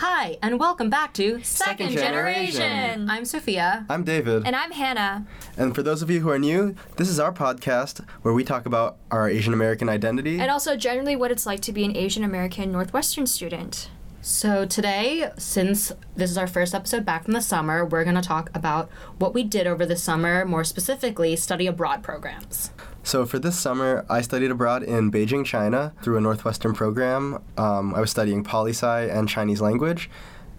[0.00, 3.10] Hi, and welcome back to Second Generation.
[3.10, 3.84] I'm Sophia.
[3.90, 4.46] I'm David.
[4.46, 5.26] And I'm Hannah.
[5.56, 8.64] And for those of you who are new, this is our podcast where we talk
[8.64, 10.38] about our Asian American identity.
[10.38, 13.90] And also generally what it's like to be an Asian American Northwestern student.
[14.22, 18.22] So, today, since this is our first episode back from the summer, we're going to
[18.22, 18.88] talk about
[19.18, 22.70] what we did over the summer, more specifically, study abroad programs.
[23.08, 27.42] So, for this summer, I studied abroad in Beijing, China through a Northwestern program.
[27.56, 30.10] Um, I was studying poli sci and Chinese language.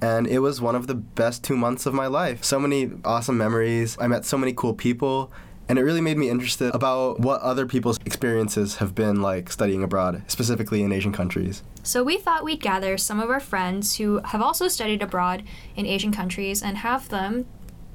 [0.01, 2.43] And it was one of the best two months of my life.
[2.43, 3.99] So many awesome memories.
[4.01, 5.31] I met so many cool people.
[5.67, 9.83] And it really made me interested about what other people's experiences have been like studying
[9.83, 11.61] abroad, specifically in Asian countries.
[11.83, 15.43] So we thought we'd gather some of our friends who have also studied abroad
[15.75, 17.45] in Asian countries and have them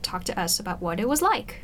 [0.02, 1.63] talk to us about what it was like.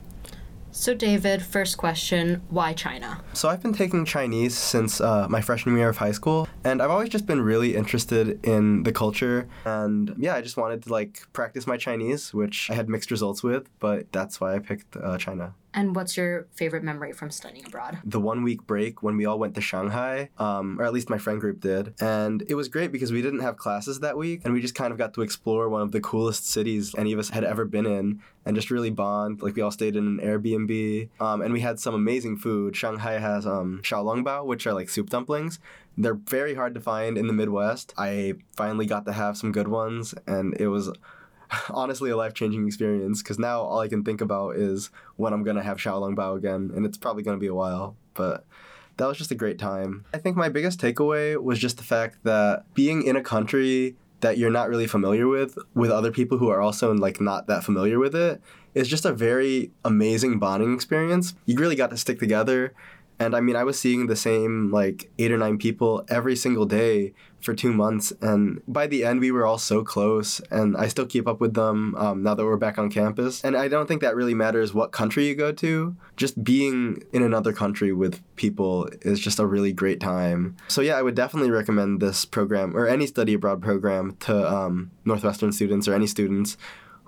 [0.73, 3.23] So, David, first question why China?
[3.33, 6.91] So, I've been taking Chinese since uh, my freshman year of high school, and I've
[6.91, 9.49] always just been really interested in the culture.
[9.65, 13.43] And yeah, I just wanted to like practice my Chinese, which I had mixed results
[13.43, 15.55] with, but that's why I picked uh, China.
[15.73, 17.99] And what's your favorite memory from studying abroad?
[18.05, 21.19] The one week break when we all went to Shanghai, um, or at least my
[21.19, 21.95] friend group did.
[22.01, 24.93] And it was great because we didn't have classes that week and we just kind
[24.93, 27.87] of got to explore one of the coolest cities any of us had ever been
[27.87, 29.43] in and just really bond.
[29.43, 32.75] Like we all stayed in an Airbnb um, and we had some amazing food.
[32.75, 35.61] Shanghai has um, xiaolongbao, which are like soup dumplings.
[35.97, 37.93] They're very hard to find in the Midwest.
[37.97, 40.91] I finally got to have some good ones and it was
[41.71, 45.43] honestly a life changing experience because now all I can think about is when I'm
[45.43, 47.97] gonna have Xiaolongbao again, and it's probably gonna be a while.
[48.15, 48.45] But
[48.97, 50.05] that was just a great time.
[50.13, 54.37] I think my biggest takeaway was just the fact that being in a country that
[54.37, 57.99] you're not really familiar with, with other people who are also like not that familiar
[57.99, 58.41] with it,
[58.75, 61.35] is just a very amazing bonding experience.
[61.47, 62.75] You really got to stick together
[63.21, 66.65] and I mean, I was seeing the same like eight or nine people every single
[66.65, 68.15] day for two months.
[68.23, 70.41] And by the end, we were all so close.
[70.51, 73.45] And I still keep up with them um, now that we're back on campus.
[73.45, 75.95] And I don't think that really matters what country you go to.
[76.17, 80.57] Just being in another country with people is just a really great time.
[80.69, 84.93] So, yeah, I would definitely recommend this program or any study abroad program to um,
[85.05, 86.57] Northwestern students or any students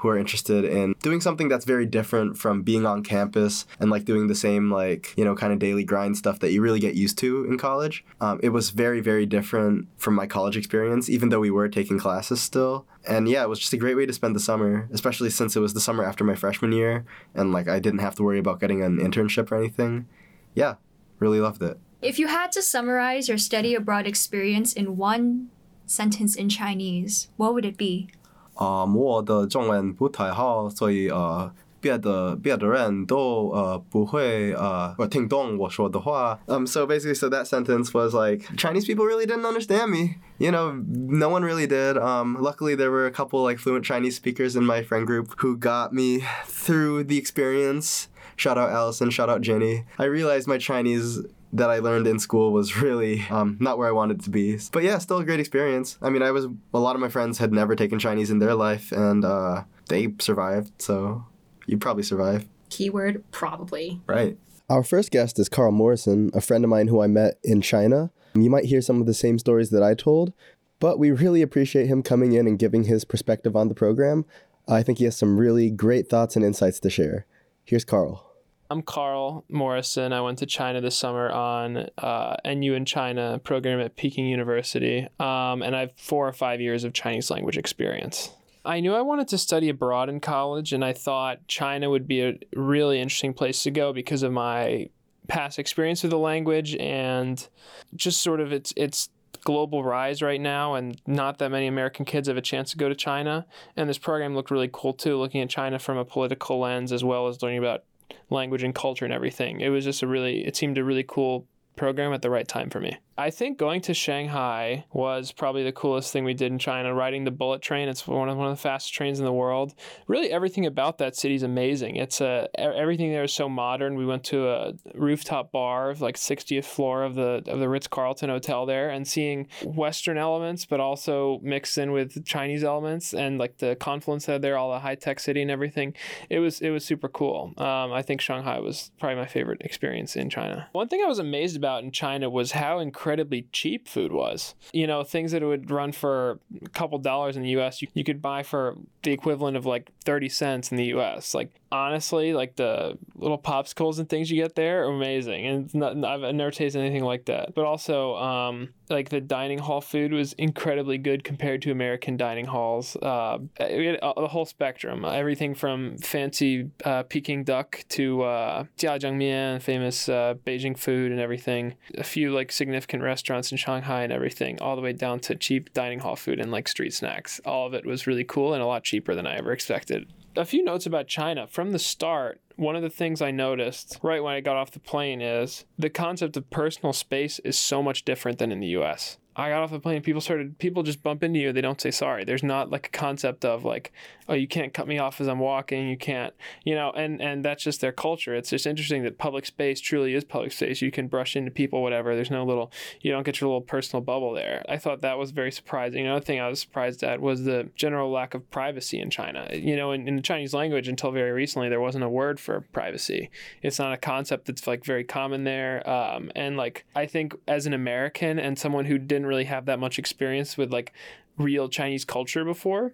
[0.02, 4.04] who are interested in doing something that's very different from being on campus and like
[4.04, 6.96] doing the same like you know kind of daily grind stuff that you really get
[6.96, 8.04] used to in college.
[8.20, 11.98] Um, it was very very different from my college experience even though we were taking
[11.98, 12.84] classes still.
[13.06, 15.60] And yeah it was just a great way to spend the summer especially since it
[15.60, 17.04] was the summer after my freshman year
[17.34, 20.06] and like i didn't have to worry about getting an internship or anything.
[20.54, 20.74] Yeah
[21.20, 21.78] really loved it.
[22.00, 25.50] If you had to summarize your study abroad experience in one
[25.86, 28.08] sentence in chinese what would it be
[28.53, 36.39] 啊，我的中文不太好，所以呃，别的别的人都呃不会呃或听懂我说的话。
[36.47, 40.15] Um, so basically, so that sentence was like Chinese people really didn't understand me.
[40.39, 41.97] You know, no one really did.
[41.97, 45.55] Um, luckily, there were a couple like fluent Chinese speakers in my friend group who
[45.55, 48.07] got me through the experience.
[48.35, 49.85] Shout out Allison, shout out Jenny.
[49.97, 51.21] I realized my Chinese
[51.52, 54.58] that I learned in school was really um, not where I wanted to be.
[54.72, 55.98] But yeah, still a great experience.
[56.00, 58.54] I mean, I was a lot of my friends had never taken Chinese in their
[58.54, 60.72] life, and uh, they survived.
[60.80, 61.26] So
[61.66, 62.46] you probably survive.
[62.70, 64.00] Keyword probably.
[64.06, 64.38] Right.
[64.70, 68.10] Our first guest is Carl Morrison, a friend of mine who I met in China.
[68.34, 70.32] You might hear some of the same stories that I told,
[70.80, 74.24] but we really appreciate him coming in and giving his perspective on the program.
[74.66, 77.26] I think he has some really great thoughts and insights to share.
[77.64, 78.31] Here's Carl.
[78.72, 80.14] I'm Carl Morrison.
[80.14, 85.06] I went to China this summer on uh, NU in China program at Peking University,
[85.20, 88.30] um, and I have four or five years of Chinese language experience.
[88.64, 92.22] I knew I wanted to study abroad in college, and I thought China would be
[92.22, 94.88] a really interesting place to go because of my
[95.28, 97.46] past experience with the language and
[97.94, 99.10] just sort of its its
[99.44, 102.88] global rise right now and not that many American kids have a chance to go
[102.88, 103.44] to China
[103.76, 107.02] and this program looked really cool too looking at China from a political lens as
[107.02, 107.82] well as learning about
[108.30, 109.60] language and culture and everything.
[109.60, 112.70] It was just a really, it seemed a really cool program at the right time
[112.70, 112.96] for me.
[113.16, 116.94] I think going to Shanghai was probably the coolest thing we did in China.
[116.94, 119.74] Riding the bullet train, it's one of one of the fastest trains in the world.
[120.06, 121.96] Really, everything about that city is amazing.
[121.96, 123.96] It's a everything there is so modern.
[123.96, 127.86] We went to a rooftop bar, of like 60th floor of the of the Ritz
[127.86, 133.38] Carlton Hotel there, and seeing Western elements, but also mixed in with Chinese elements, and
[133.38, 135.94] like the confluence of there, all the high tech city and everything.
[136.30, 137.52] It was it was super cool.
[137.58, 140.68] Um, I think Shanghai was probably my favorite experience in China.
[140.72, 144.54] One thing I was amazed about in China was how incredible incredibly cheap food was.
[144.72, 148.04] You know, things that would run for a couple dollars in the US, you, you
[148.04, 151.34] could buy for the equivalent of like 30 cents in the US.
[151.34, 155.46] Like, honestly, like the little popsicles and things you get there are amazing.
[155.46, 157.56] And not, I've never tasted anything like that.
[157.56, 162.46] But also, um, like the dining hall food was incredibly good compared to American dining
[162.46, 162.94] halls.
[162.96, 170.34] Uh, the whole spectrum, everything from fancy uh, Peking duck to uh, zhajiangmian, famous uh,
[170.46, 171.74] Beijing food and everything.
[171.96, 175.72] A few like significant restaurants in Shanghai and everything, all the way down to cheap
[175.72, 177.40] dining hall food and like street snacks.
[177.44, 180.44] All of it was really cool and a lot cheaper than I ever expected a
[180.44, 181.46] few notes about China.
[181.46, 184.80] From the start, one of the things I noticed right when I got off the
[184.80, 189.18] plane is the concept of personal space is so much different than in the US.
[189.34, 191.52] I got off the plane, people started, people just bump into you.
[191.52, 192.24] They don't say sorry.
[192.24, 193.92] There's not like a concept of like,
[194.28, 195.88] oh, you can't cut me off as I'm walking.
[195.88, 196.34] You can't,
[196.64, 198.34] you know, and, and that's just their culture.
[198.34, 200.82] It's just interesting that public space truly is public space.
[200.82, 202.14] You can brush into people, whatever.
[202.14, 202.70] There's no little,
[203.00, 204.64] you don't get your little personal bubble there.
[204.68, 206.06] I thought that was very surprising.
[206.06, 209.48] Another thing I was surprised at was the general lack of privacy in China.
[209.52, 212.60] You know, in, in the Chinese language, until very recently, there wasn't a word for
[212.72, 213.30] privacy.
[213.62, 215.88] It's not a concept that's like very common there.
[215.88, 219.66] Um, and like, I think as an American and someone who didn't didn't really have
[219.66, 220.92] that much experience with like
[221.38, 222.92] real Chinese culture before,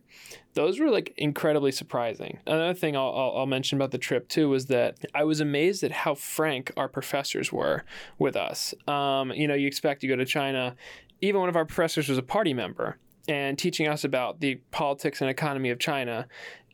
[0.54, 2.38] those were like incredibly surprising.
[2.46, 5.82] Another thing I'll, I'll, I'll, mention about the trip too was that I was amazed
[5.82, 7.84] at how frank our professors were
[8.18, 8.74] with us.
[8.86, 10.76] Um, you know, you expect to go to China,
[11.20, 15.20] even one of our professors was a party member and teaching us about the politics
[15.20, 16.26] and economy of China.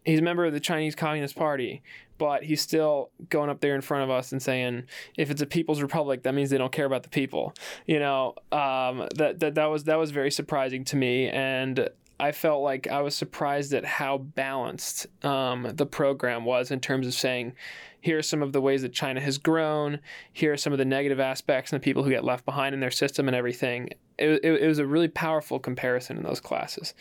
[0.04, 1.82] He's a member of the Chinese Communist Party,
[2.18, 4.84] but he's still going up there in front of us and saying,
[5.16, 7.54] if it's a people's republic, that means they don't care about the people.
[7.86, 11.88] You know, um, that, that that was that was very surprising to me, and
[12.20, 17.06] I felt like I was surprised at how balanced um, the program was in terms
[17.06, 17.54] of saying,
[18.00, 19.98] here are some of the ways that China has grown.
[20.32, 22.80] Here are some of the negative aspects and the people who get left behind in
[22.80, 23.88] their system and everything.
[24.18, 26.94] It, it, it was a really powerful comparison in those classes.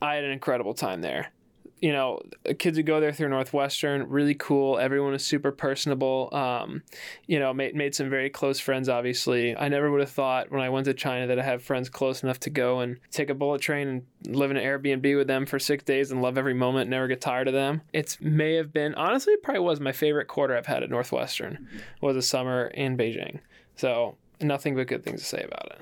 [0.00, 1.32] I had an incredible time there
[1.81, 2.19] you know,
[2.57, 4.79] kids who go there through Northwestern, really cool.
[4.79, 6.29] Everyone was super personable.
[6.31, 6.83] Um,
[7.27, 9.55] you know, made, made some very close friends, obviously.
[9.55, 12.23] I never would have thought when I went to China that I have friends close
[12.23, 15.45] enough to go and take a bullet train and live in an Airbnb with them
[15.45, 17.81] for six days and love every moment, never get tired of them.
[17.93, 21.67] It may have been, honestly, it probably was my favorite quarter I've had at Northwestern,
[22.01, 23.41] was a summer in Beijing.
[23.75, 25.81] So, nothing but good things to say about it.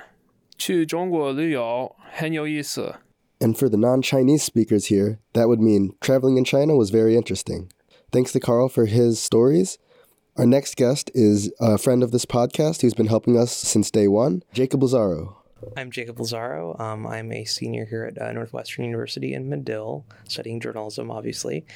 [0.58, 2.96] 去中国旅游很有意思。
[3.41, 7.17] And for the non Chinese speakers here, that would mean traveling in China was very
[7.17, 7.73] interesting.
[8.11, 9.79] Thanks to Carl for his stories.
[10.37, 14.09] Our next guest is a friend of this podcast who's been helping us since day
[14.09, 15.37] one, Jacob Lazaro.
[15.77, 16.77] I'm Jacob Lazaro.
[16.79, 21.67] Um, I'm a senior here at uh, Northwestern University in Medill, studying journalism, obviously.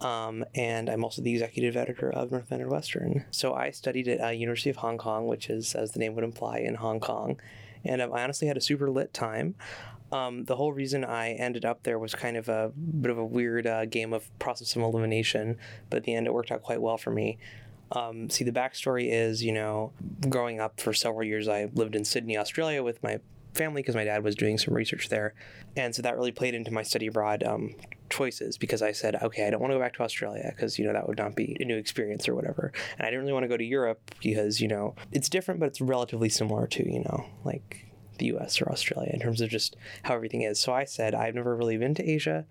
[0.00, 3.24] Um, and I'm also the executive editor of North Western.
[3.32, 6.24] So I studied at uh, University of Hong Kong, which is, as the name would
[6.24, 7.40] imply, in Hong Kong.
[7.84, 9.56] And um, I honestly had a super lit time.
[10.14, 13.24] Um, the whole reason I ended up there was kind of a bit of a
[13.24, 15.58] weird uh, game of process of elimination,
[15.90, 17.36] but at the end it worked out quite well for me.
[17.90, 19.92] Um, see, the backstory is, you know,
[20.28, 23.18] growing up for several years, I lived in Sydney, Australia with my
[23.54, 25.34] family because my dad was doing some research there.
[25.76, 27.74] And so that really played into my study abroad um,
[28.08, 30.86] choices because I said, okay, I don't want to go back to Australia because, you
[30.86, 32.72] know, that would not be a new experience or whatever.
[32.98, 35.66] And I didn't really want to go to Europe because, you know, it's different, but
[35.66, 37.88] it's relatively similar to, you know, like
[38.18, 40.58] the US or Australia in terms of just how everything is.
[40.58, 42.44] So I said, I've never really been to Asia.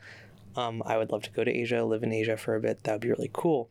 [0.56, 2.84] Um, I would love to go to Asia, live in Asia for a bit.
[2.84, 3.70] That would be really cool.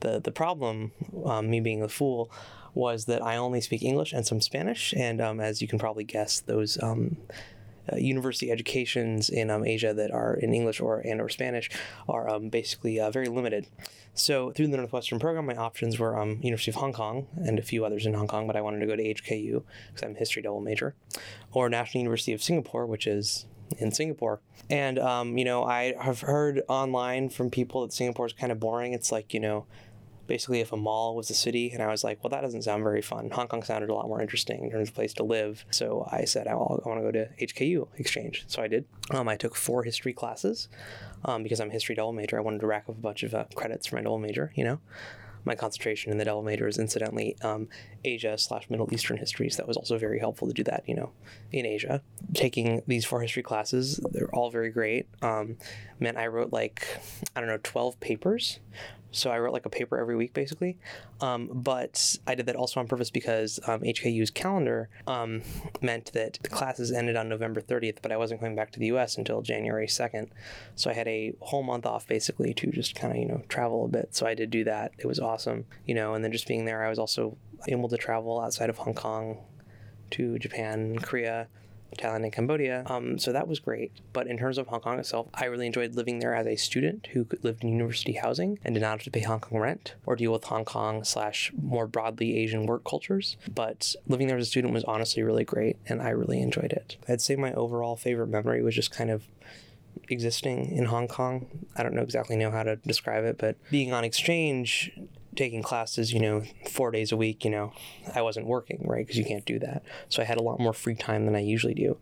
[0.00, 0.92] The, the problem,
[1.24, 2.30] um, me being a fool,
[2.74, 4.92] was that I only speak English and some Spanish.
[4.96, 7.16] And um, as you can probably guess, those um,
[7.92, 11.70] uh, university educations in um, Asia that are in English or and or Spanish
[12.08, 13.66] are um, basically uh, very limited.
[14.14, 17.62] So through the Northwestern program, my options were um, University of Hong Kong and a
[17.62, 20.18] few others in Hong Kong, but I wanted to go to HKU because I'm a
[20.18, 20.94] history double major,
[21.52, 23.46] or National University of Singapore, which is
[23.78, 24.40] in Singapore.
[24.70, 28.60] And, um, you know, I have heard online from people that Singapore is kind of
[28.60, 28.92] boring.
[28.92, 29.66] It's like, you know,
[30.26, 32.82] basically if a mall was a city and i was like well that doesn't sound
[32.82, 35.64] very fun hong kong sounded a lot more interesting in terms of place to live
[35.70, 39.36] so i said i, want to go to hku exchange so i did um, i
[39.36, 40.68] took four history classes
[41.24, 43.34] um, because i'm a history double major i wanted to rack up a bunch of
[43.34, 44.78] uh, credits for my double major you know
[45.44, 47.68] my concentration in the double major is incidentally um,
[48.04, 49.56] Asia slash Middle Eastern histories.
[49.56, 51.10] That was also very helpful to do that, you know,
[51.52, 52.02] in Asia.
[52.32, 55.06] Taking these four history classes, they're all very great.
[55.22, 55.56] Um,
[56.00, 56.86] meant I wrote like,
[57.36, 58.60] I don't know, 12 papers
[59.14, 60.78] so I wrote like a paper every week basically.
[61.20, 65.42] Um, but I did that also on purpose because um, HKU's calendar um,
[65.80, 68.86] meant that the classes ended on November 30th, but I wasn't coming back to the
[68.86, 70.28] US until January 2nd.
[70.74, 73.84] So I had a whole month off basically to just kind of, you know, travel
[73.84, 74.14] a bit.
[74.14, 74.92] So I did do that.
[74.98, 77.36] It was awesome, you know, and then just being there, I was also
[77.68, 79.38] able to travel outside of Hong Kong
[80.10, 81.48] to Japan, Korea,
[81.96, 82.84] Thailand, and Cambodia.
[82.86, 83.92] Um, so that was great.
[84.12, 87.08] But in terms of Hong Kong itself, I really enjoyed living there as a student
[87.12, 90.16] who lived in university housing and did not have to pay Hong Kong rent or
[90.16, 93.36] deal with Hong Kong slash more broadly Asian work cultures.
[93.52, 96.96] But living there as a student was honestly really great, and I really enjoyed it.
[97.08, 99.24] I'd say my overall favorite memory was just kind of
[100.08, 101.46] existing in Hong Kong.
[101.76, 104.92] I don't know exactly know how to describe it, but being on exchange,
[105.34, 107.72] taking classes, you know, four days a week, you know,
[108.14, 109.04] I wasn't working, right?
[109.04, 109.82] Because you can't do that.
[110.08, 111.98] So I had a lot more free time than I usually do.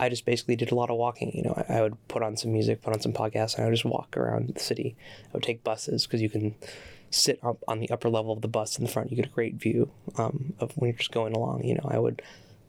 [0.00, 1.32] I just basically did a lot of walking.
[1.34, 3.66] You know, I, I would put on some music, put on some podcasts, and I
[3.66, 4.96] would just walk around the city.
[5.26, 6.54] I would take buses because you can
[7.10, 9.10] sit up on the upper level of the bus in the front.
[9.10, 11.64] You get a great view um, of when you're just going along.
[11.64, 12.22] You know, I would,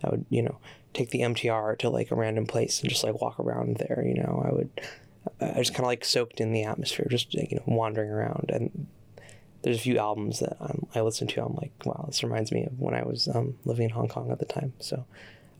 [0.03, 0.57] I would, you know,
[0.93, 4.03] take the MTR to like a random place and just like walk around there.
[4.05, 4.69] You know, I would,
[5.41, 8.49] I just kind of like soaked in the atmosphere, just you know, wandering around.
[8.51, 8.87] And
[9.61, 11.43] there's a few albums that I'm, I listen to.
[11.43, 14.31] I'm like, wow, this reminds me of when I was um, living in Hong Kong
[14.31, 14.73] at the time.
[14.79, 15.05] So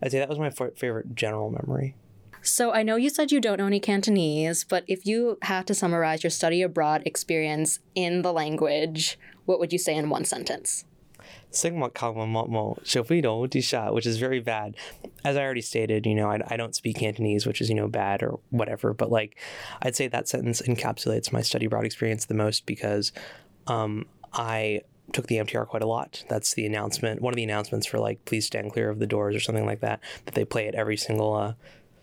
[0.01, 1.95] I'd say that was my f- favorite general memory.
[2.41, 5.75] So I know you said you don't know any Cantonese, but if you had to
[5.75, 10.85] summarize your study abroad experience in the language, what would you say in one sentence?
[13.91, 14.75] which is very bad.
[15.25, 17.87] As I already stated, you know, I, I don't speak Cantonese, which is, you know,
[17.87, 18.93] bad or whatever.
[18.93, 19.37] But like,
[19.81, 23.11] I'd say that sentence encapsulates my study abroad experience the most because
[23.67, 24.81] um, I
[25.13, 26.23] took the MTR quite a lot.
[26.29, 29.35] That's the announcement, one of the announcements for like, please stand clear of the doors
[29.35, 31.53] or something like that, that they play at every single uh,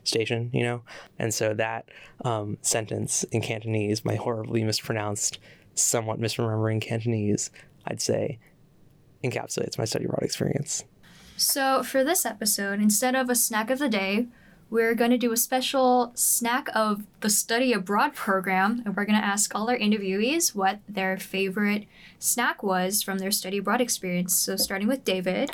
[0.05, 0.83] station, you know?
[1.19, 1.89] And so that
[2.25, 5.39] um, sentence in Cantonese, my horribly mispronounced,
[5.75, 7.51] somewhat misremembering Cantonese,
[7.87, 8.39] I'd say
[9.23, 10.85] encapsulates my study abroad experience.
[11.39, 14.27] So, for this episode, instead of a snack of the day,
[14.69, 19.19] we're going to do a special snack of the study abroad program, and we're going
[19.19, 21.87] to ask all our interviewees what their favorite
[22.19, 24.35] snack was from their study abroad experience.
[24.35, 25.53] So, starting with David.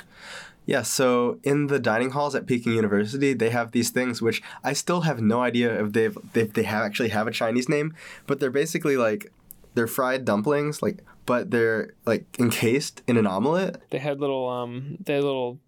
[0.65, 4.73] Yeah, so in the dining halls at Peking University, they have these things which I
[4.75, 7.95] still have no idea if they've if they have actually have a Chinese name,
[8.27, 9.33] but they're basically like
[9.75, 14.99] they're fried dumplings, like but they're like encased in an omelet, They had little um
[15.05, 15.59] they had little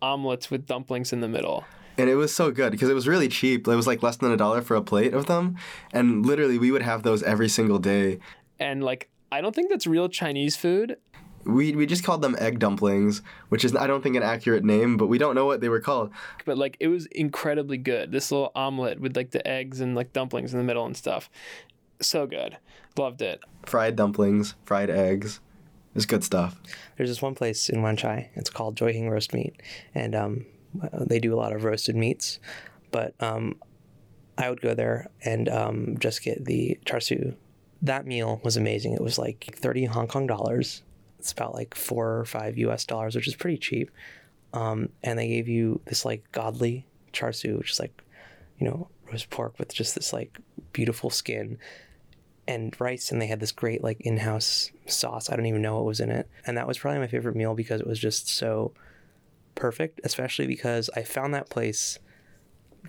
[0.00, 1.64] omelets with dumplings in the middle.
[1.98, 3.66] And it was so good because it was really cheap.
[3.66, 5.56] It was like less than a dollar for a plate of them,
[5.92, 8.20] and literally we would have those every single day.
[8.58, 10.96] And like I don't think that's real Chinese food.
[11.44, 14.96] We we just called them egg dumplings, which is I don't think an accurate name,
[14.96, 16.10] but we don't know what they were called.
[16.44, 18.12] but like it was incredibly good.
[18.12, 21.28] This little omelet with like the eggs and like dumplings in the middle and stuff.
[22.00, 22.58] So good.
[22.96, 23.40] Loved it.
[23.66, 25.40] Fried dumplings, fried eggs.
[25.94, 26.60] It's good stuff.
[26.96, 28.28] There's this one place in Wanchai.
[28.34, 29.54] It's called Joy Hing Roast Meat,
[29.94, 30.46] and um,
[30.92, 32.38] they do a lot of roasted meats.
[32.90, 33.56] But um,
[34.36, 37.34] I would go there and um, just get the char siu.
[37.82, 38.94] That meal was amazing.
[38.94, 40.82] It was like 30 Hong Kong dollars.
[41.18, 43.90] It's about like four or five US dollars, which is pretty cheap.
[44.52, 48.02] Um, and they gave you this like godly char siu, which is like,
[48.58, 50.38] you know, roast pork with just this like
[50.72, 51.58] beautiful skin
[52.46, 55.84] and rice and they had this great like in-house sauce i don't even know what
[55.84, 58.72] was in it and that was probably my favorite meal because it was just so
[59.58, 61.98] perfect especially because i found that place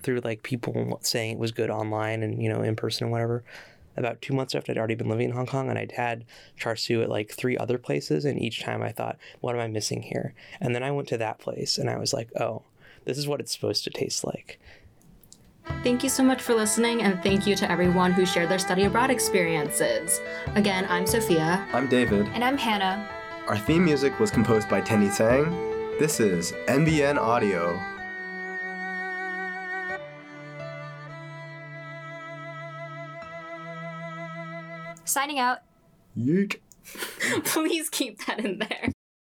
[0.02, 3.42] through like people saying it was good online and you know in person and whatever
[3.96, 6.24] about two months after i'd already been living in hong kong and i'd had
[6.56, 9.66] char siu at like three other places and each time i thought what am i
[9.66, 12.62] missing here and then i went to that place and i was like oh
[13.04, 14.60] this is what it's supposed to taste like
[15.82, 18.84] Thank you so much for listening, and thank you to everyone who shared their study
[18.84, 20.20] abroad experiences.
[20.54, 21.66] Again, I'm Sophia.
[21.72, 22.26] I'm David.
[22.34, 23.08] And I'm Hannah.
[23.46, 25.79] Our theme music was composed by Tenny Sang.
[26.00, 27.78] This is NBN Audio.
[35.04, 35.58] Signing out.
[36.16, 36.56] Yeet.
[37.44, 38.92] Please keep that in there.